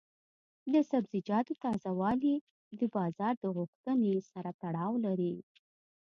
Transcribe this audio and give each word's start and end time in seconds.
د 0.73 0.75
سبزیجاتو 0.91 1.53
تازه 1.63 1.89
والي 1.99 2.35
د 2.79 2.81
بازار 2.95 3.33
د 3.39 3.45
غوښتنې 3.57 4.13
سره 4.31 4.49
تړاو 4.61 4.93
لري. 5.05 5.35